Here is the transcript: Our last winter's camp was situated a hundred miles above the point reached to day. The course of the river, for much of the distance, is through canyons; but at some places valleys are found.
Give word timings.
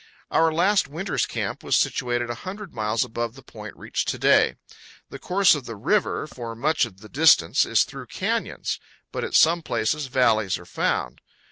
Our 0.31 0.51
last 0.51 0.87
winter's 0.87 1.27
camp 1.27 1.63
was 1.63 1.77
situated 1.77 2.31
a 2.31 2.41
hundred 2.41 2.73
miles 2.73 3.05
above 3.05 3.35
the 3.35 3.43
point 3.43 3.77
reached 3.77 4.07
to 4.07 4.17
day. 4.17 4.55
The 5.11 5.19
course 5.19 5.53
of 5.53 5.65
the 5.65 5.75
river, 5.75 6.25
for 6.25 6.55
much 6.55 6.85
of 6.85 7.01
the 7.01 7.07
distance, 7.07 7.67
is 7.67 7.83
through 7.83 8.07
canyons; 8.07 8.79
but 9.11 9.23
at 9.23 9.35
some 9.35 9.61
places 9.61 10.07
valleys 10.07 10.57
are 10.57 10.65
found. 10.65 11.21